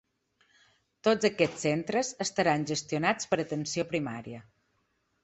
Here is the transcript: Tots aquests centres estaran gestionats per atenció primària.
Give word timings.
Tots 1.07 1.27
aquests 1.29 1.65
centres 1.67 2.09
estaran 2.25 2.65
gestionats 2.71 3.29
per 3.35 3.39
atenció 3.45 3.87
primària. 3.93 4.41